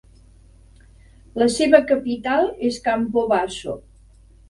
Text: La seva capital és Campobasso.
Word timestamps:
La 1.43 1.49
seva 1.57 1.83
capital 1.93 2.53
és 2.73 2.83
Campobasso. 2.91 3.81